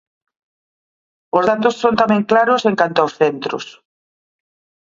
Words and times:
Os 1.37 1.43
datos 1.51 1.73
son 1.81 1.93
tamén 2.01 2.27
claros 2.31 2.61
en 2.69 2.75
canto 2.81 2.99
aos 3.01 3.13
centros. 3.21 3.65